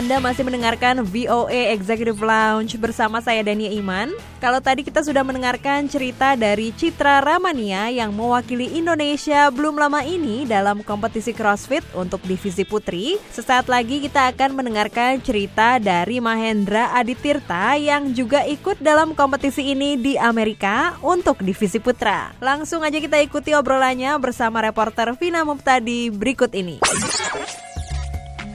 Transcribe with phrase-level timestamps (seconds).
[0.00, 4.08] Anda masih mendengarkan VOA Executive Lounge bersama saya Dania Iman.
[4.40, 10.48] Kalau tadi kita sudah mendengarkan cerita dari Citra Ramania yang mewakili Indonesia belum lama ini
[10.48, 13.20] dalam kompetisi CrossFit untuk divisi putri.
[13.28, 20.00] Sesaat lagi kita akan mendengarkan cerita dari Mahendra Aditirta yang juga ikut dalam kompetisi ini
[20.00, 22.32] di Amerika untuk divisi putra.
[22.40, 26.80] Langsung aja kita ikuti obrolannya bersama reporter Vina Muptadi berikut ini.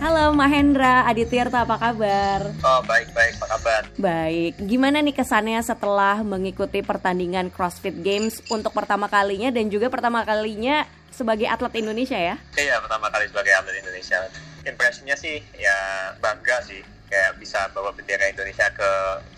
[0.02, 2.52] Halo Mahendra Aditirta, apa kabar?
[2.64, 3.82] Oh baik baik, apa kabar?
[3.96, 10.28] Baik, gimana nih kesannya setelah mengikuti pertandingan CrossFit Games untuk pertama kalinya dan juga pertama
[10.28, 12.36] kalinya sebagai atlet Indonesia ya?
[12.60, 14.20] Iya pertama kali sebagai atlet Indonesia.
[14.68, 15.78] Impresinya sih ya
[16.20, 18.90] bangga sih, kayak bisa bawa bendera Indonesia ke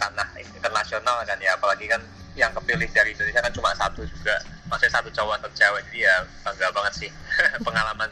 [0.02, 2.02] tanah internasional kan ya, apalagi kan
[2.38, 4.38] yang kepilih dari Indonesia kan cuma satu juga
[4.70, 7.10] maksudnya satu cowok atau cewek jadi ya bangga banget sih
[7.66, 8.08] pengalaman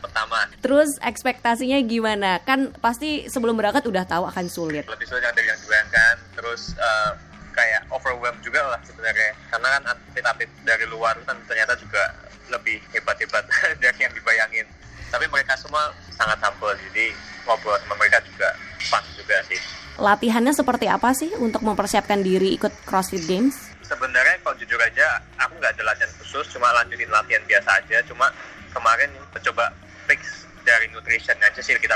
[0.60, 2.40] terus ekspektasinya gimana?
[2.44, 4.86] Kan pasti sebelum berangkat udah tahu akan sulit.
[4.88, 7.14] Lebih sulit dari yang dibayangkan terus uh,
[7.56, 9.32] kayak overwhelmed juga lah sebenarnya.
[9.50, 12.04] Karena kan atlet-atlet dari luar kan ternyata juga
[12.52, 13.44] lebih hebat-hebat
[13.84, 14.68] dari yang dibayangin.
[15.10, 18.50] Tapi mereka semua sangat humble jadi ngobrol sama mereka juga
[18.90, 19.60] fun juga sih.
[19.96, 23.72] Latihannya seperti apa sih untuk mempersiapkan diri ikut CrossFit Games?
[23.86, 28.04] Sebenarnya kalau jujur aja aku nggak ada latihan khusus cuma lanjutin latihan biasa aja.
[28.04, 28.28] Cuma
[28.76, 29.72] kemarin mencoba
[30.06, 31.94] fix dari nutrition aja sih kita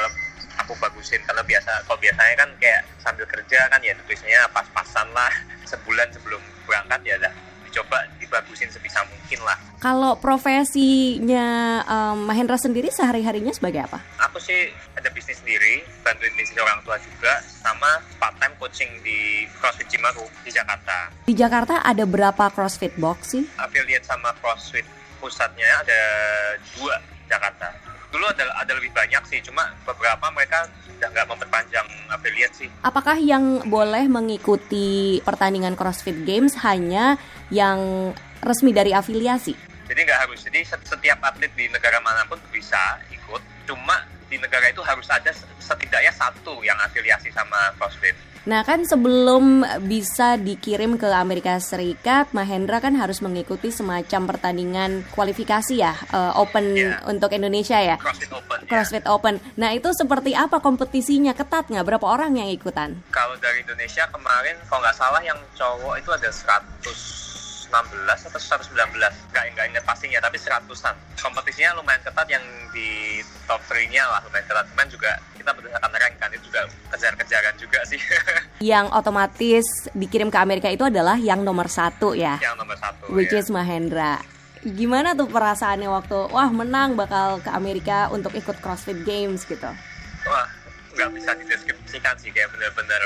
[0.60, 5.32] aku bagusin karena biasa kalau biasanya kan kayak sambil kerja kan ya nutrisinya pas-pasan lah
[5.72, 7.34] sebulan sebelum berangkat ya dah
[7.70, 9.54] dicoba dibagusin sebisa mungkin lah.
[9.78, 14.02] Kalau profesinya um, Mahendra sendiri sehari-harinya sebagai apa?
[14.26, 19.86] Aku sih ada bisnis sendiri, bantuin bisnis orang tua juga, sama part-time coaching di CrossFit
[19.88, 21.14] Cimaru di Jakarta.
[21.30, 23.46] Di Jakarta ada berapa CrossFit box sih?
[23.62, 24.84] Affiliate sama CrossFit
[25.22, 26.02] pusatnya ada
[26.74, 26.98] dua
[27.30, 27.70] Jakarta.
[28.10, 30.66] Dulu ada ada lebih banyak sih, cuma beberapa mereka
[30.98, 32.70] udah nggak memperpanjang affiliate sih.
[32.82, 37.16] Apakah yang boleh mengikuti pertandingan CrossFit Games hanya
[37.54, 38.12] yang
[38.42, 39.54] resmi dari afiliasi?
[39.90, 40.42] Jadi nggak harus.
[40.46, 43.42] Jadi setiap atlet di negara mana pun bisa ikut.
[43.70, 48.14] Cuma di negara itu harus ada setidaknya satu yang afiliasi sama CrossFit.
[48.48, 55.76] Nah kan sebelum bisa dikirim ke Amerika Serikat, Mahendra kan harus mengikuti semacam pertandingan kualifikasi
[55.76, 57.04] ya, uh, Open yeah.
[57.10, 58.00] untuk Indonesia ya.
[58.00, 58.60] CrossFit Open.
[58.70, 59.16] CrossFit yeah.
[59.16, 59.36] Open.
[59.60, 61.36] Nah itu seperti apa kompetisinya?
[61.36, 61.84] Ketat nggak?
[61.84, 62.96] Berapa orang yang ikutan?
[63.12, 67.30] Kalau dari Indonesia kemarin, kalau nggak salah yang cowok itu ada 100
[67.70, 72.42] 116 atau 119 nggak nggak ingat pastinya tapi seratusan kompetisinya lumayan ketat yang
[72.74, 76.62] di top 3 nya lah lumayan ketat cuman juga kita berdasarkan rank kan itu juga
[76.92, 78.02] kejar-kejaran juga sih.
[78.72, 82.36] Yang otomatis dikirim ke Amerika itu adalah yang nomor satu ya?
[82.44, 83.40] Yang nomor satu which ya.
[83.40, 84.20] is Mahendra.
[84.60, 89.72] Gimana tuh perasaannya waktu wah menang bakal ke Amerika untuk ikut CrossFit Games gitu?
[90.28, 90.48] Wah
[91.00, 93.00] nggak bisa dideskripsikan sih kayak bener-bener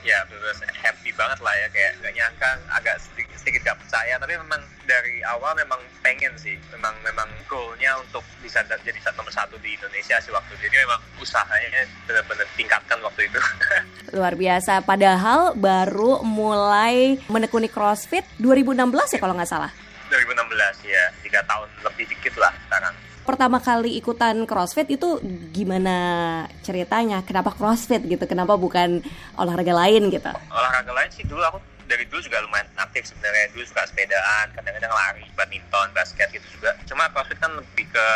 [0.00, 4.14] ya bener happy banget lah ya kayak gak nyangka agak sedikit, sedikit gak percaya.
[4.16, 9.56] Tapi memang dari awal memang pengen sih memang memang goalnya untuk bisa jadi nomor satu
[9.60, 10.68] di Indonesia sih waktu itu.
[10.70, 13.40] Jadi memang usahanya benar-benar tingkatkan waktu itu.
[14.16, 14.80] Luar biasa.
[14.84, 19.70] Padahal baru mulai menekuni CrossFit 2016 ya kalau nggak salah?
[20.08, 21.04] 2016 ya.
[21.22, 22.94] Tiga tahun lebih dikit lah sekarang
[23.30, 25.22] pertama kali ikutan CrossFit itu
[25.54, 25.96] gimana
[26.66, 27.22] ceritanya?
[27.22, 28.26] Kenapa CrossFit gitu?
[28.26, 28.98] Kenapa bukan
[29.38, 30.34] olahraga lain gitu?
[30.50, 34.94] Olahraga lain sih dulu aku dari dulu juga lumayan aktif sebenarnya dulu suka sepedaan kadang-kadang
[34.94, 38.06] lari badminton basket gitu juga cuma CrossFit kan lebih ke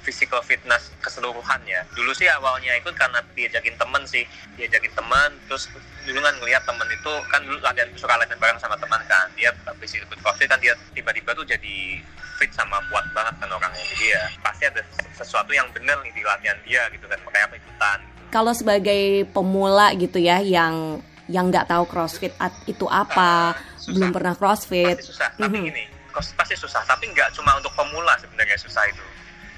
[0.00, 4.24] physical fitness keseluruhan ya dulu sih awalnya ikut karena diajakin temen sih
[4.56, 5.68] diajakin temen terus
[6.08, 9.52] dulu kan ngeliat temen itu kan dulu latihan suka latihan bareng sama teman kan dia
[9.68, 12.00] habis ikut CrossFit kan dia tiba-tiba tuh jadi
[12.40, 14.22] fit sama kuat banget kan orangnya jadi ya
[14.58, 14.82] pasti ada
[15.14, 17.14] sesuatu yang benar nih di latihan dia gitu kan.
[17.22, 17.98] Makanya apa ikutan.
[18.34, 20.98] Kalau sebagai pemula gitu ya yang
[21.30, 22.34] yang nggak tahu CrossFit
[22.66, 24.98] itu apa uh, belum pernah CrossFit.
[24.98, 25.30] Pasti susah.
[25.38, 25.68] Tapi mm -hmm.
[25.70, 25.84] gini
[26.34, 26.82] pasti susah.
[26.90, 29.04] Tapi nggak cuma untuk pemula sebenarnya susah itu.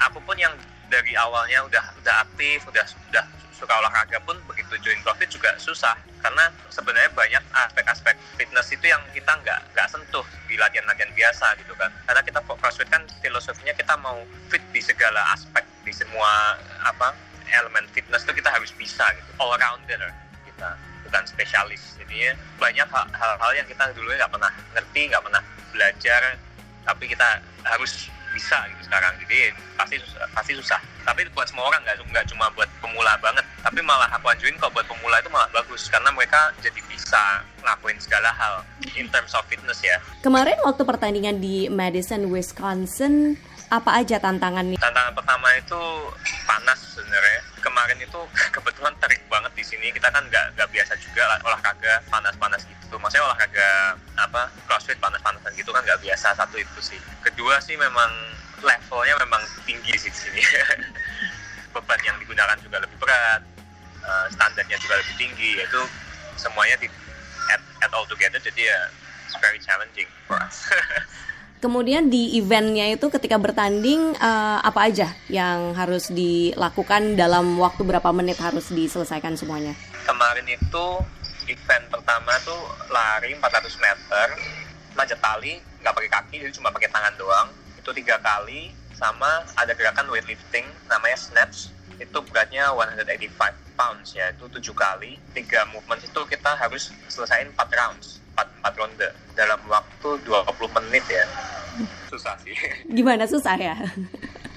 [0.05, 0.53] Aku pun yang
[0.93, 3.25] dari awalnya udah udah aktif udah sudah
[3.57, 9.01] suka olahraga pun begitu join CrossFit juga susah karena sebenarnya banyak aspek-aspek fitness itu yang
[9.17, 11.91] kita nggak nggak sentuh di latihan-latihan biasa gitu kan.
[12.07, 14.21] Karena kita CrossFit kan filosofinya kita mau
[14.53, 17.17] fit di segala aspek di semua apa
[17.51, 19.99] elemen fitness itu kita harus bisa gitu all rounder
[20.47, 20.77] kita
[21.09, 21.99] bukan spesialis.
[21.99, 22.31] Jadi
[22.61, 25.43] banyak hal-hal yang kita dulu nggak pernah ngerti nggak pernah
[25.75, 26.37] belajar
[26.85, 29.13] tapi kita harus bisa gitu sekarang.
[29.27, 30.81] Jadi pasti susah, pasti susah.
[31.03, 34.75] Tapi buat semua orang nggak nggak cuma buat pemula banget tapi malah aku anjurin kok
[34.75, 38.67] buat pemula itu malah bagus karena mereka jadi bisa ngelakuin segala hal
[38.99, 39.95] in terms of fitness ya.
[40.27, 43.39] Kemarin waktu pertandingan di Madison, Wisconsin,
[43.71, 44.75] apa aja tantangannya?
[44.75, 45.79] tantangan pertama itu
[46.51, 47.41] panas sebenarnya.
[47.63, 48.21] Kemarin itu
[48.59, 49.95] kebetulan terik banget di sini.
[49.95, 52.99] Kita kan nggak nggak biasa juga lah olahraga panas-panas gitu.
[52.99, 56.99] Maksudnya olahraga apa crossfit panas-panasan gitu kan nggak biasa satu itu sih.
[57.23, 58.11] Kedua sih memang
[58.67, 60.43] levelnya memang tinggi sih di sini.
[61.71, 63.47] Beban yang digunakan juga lebih berat
[64.81, 65.81] juga lebih tinggi itu
[66.41, 66.89] semuanya di
[67.53, 68.81] add, add all together jadi ya
[69.29, 70.67] it's very challenging for us.
[71.61, 78.09] Kemudian di eventnya itu ketika bertanding eh, apa aja yang harus dilakukan dalam waktu berapa
[78.17, 79.77] menit harus diselesaikan semuanya?
[80.09, 80.87] kemarin itu
[81.47, 82.59] event pertama tuh
[82.91, 84.27] lari 400 meter
[84.99, 87.49] manjat tali nggak pakai kaki jadi cuma pakai tangan doang.
[87.79, 94.49] Itu tiga kali sama ada gerakan weightlifting namanya snatch itu beratnya 185 pounds ya itu
[94.49, 95.21] tujuh kali.
[95.37, 99.09] Tiga movement itu kita harus selesaiin 4 rounds 4, 4 ronde.
[99.37, 101.25] Dalam waktu 20 menit ya.
[102.09, 102.57] Susah sih.
[102.89, 103.29] Gimana?
[103.29, 103.77] Susah ya?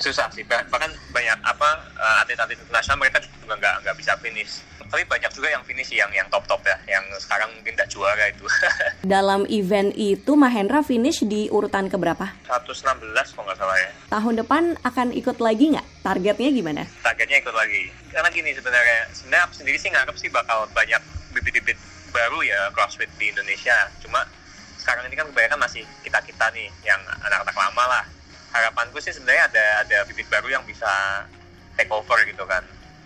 [0.03, 4.59] Susah sih Bah- bahkan banyak apa eh, atlet-atlet internasional mereka juga nggak nggak bisa finish.
[4.83, 7.89] Tapi banyak juga yang finish sih, yang yang top top ya yang sekarang mungkin nggak
[7.89, 8.45] juara itu.
[9.15, 12.29] Dalam event itu Mahendra finish di urutan keberapa?
[12.45, 13.01] 116
[13.33, 13.89] kalau nggak salah ya.
[14.11, 15.87] Tahun depan akan ikut lagi nggak?
[16.03, 16.83] Targetnya gimana?
[17.01, 17.89] targetnya ikut lagi.
[18.11, 21.01] Karena gini sebenarnya sebenarnya aku sendiri sih nganggap sih bakal banyak
[21.33, 21.79] bibit-bibit
[22.13, 23.73] baru ya crossfit di Indonesia.
[23.97, 24.21] Cuma
[24.77, 28.03] sekarang ini kan kebanyakan masih kita kita nih yang anak-anak lama lah
[28.53, 30.87] harapanku sih sebenarnya ada ada bibit baru yang bisa
[31.73, 32.61] take over gitu kan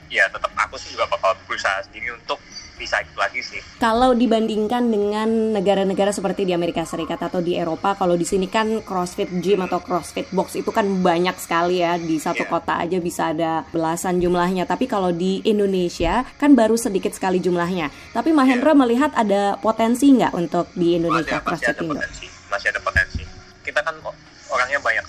[0.08, 2.40] ya tetap aku sih juga bakal berusaha sendiri untuk
[2.78, 7.98] bisa ikut lagi sih Kalau dibandingkan dengan negara-negara seperti di Amerika Serikat atau di Eropa,
[7.98, 12.22] kalau di sini kan CrossFit gym atau CrossFit box itu kan banyak sekali ya di
[12.22, 12.52] satu Iya.
[12.54, 14.70] kota aja bisa ada belasan jumlahnya.
[14.70, 17.90] Tapi kalau di Indonesia kan baru sedikit sekali jumlahnya.
[18.14, 21.94] Tapi Mahendra melihat ada potensi nggak untuk di Indonesia masih, masih CrossFit ada Indo?
[21.98, 22.97] potensi masih ada potensi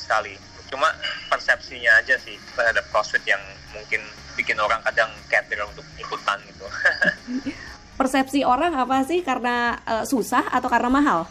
[0.09, 0.41] sekali.
[0.73, 0.89] Cuma
[1.29, 3.41] persepsinya aja sih terhadap crossfit yang
[3.77, 4.01] mungkin
[4.41, 6.65] bikin orang kadang cater untuk ikutan gitu.
[8.01, 9.21] Persepsi orang apa sih?
[9.21, 11.29] Karena eh, susah atau karena mahal?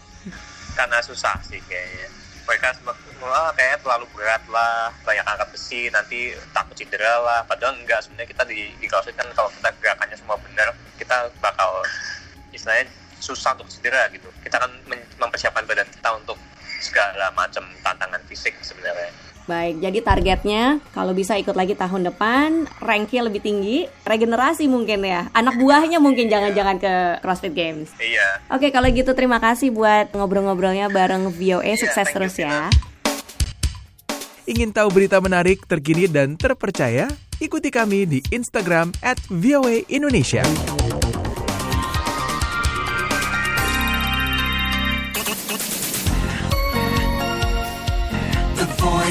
[0.77, 2.13] karena susah sih kayaknya.
[2.45, 7.41] Mereka semua wah kayaknya terlalu berat lah banyak angkat besi nanti takut cedera lah.
[7.44, 11.81] Padahal enggak sebenarnya kita di, di crossfit kan kalau kita gerakannya semua benar kita bakal
[12.53, 12.88] istilahnya
[13.19, 14.30] susah untuk cedera gitu.
[14.45, 16.38] Kita kan men- mempersiapkan badan kita untuk
[16.79, 19.12] segala macam tantangan fisik sebenarnya
[19.47, 25.31] Baik, jadi targetnya kalau bisa ikut lagi tahun depan, ranknya lebih tinggi, regenerasi mungkin ya.
[25.31, 26.94] Anak buahnya mungkin jangan-jangan ke
[27.24, 27.95] CrossFit Games.
[28.03, 31.63] iya Oke, kalau gitu terima kasih buat ngobrol-ngobrolnya bareng VOA.
[31.63, 32.68] Iya, Sukses you, terus ya.
[34.51, 37.07] Ingin tahu berita menarik, terkini, dan terpercaya?
[37.39, 40.44] Ikuti kami di Instagram at VOA Indonesia.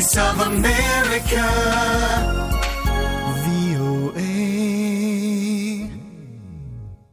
[0.06, 2.45] Voice of America.